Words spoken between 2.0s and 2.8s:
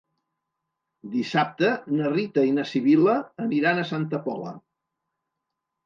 Rita i na